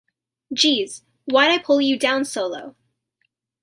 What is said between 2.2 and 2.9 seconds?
so low?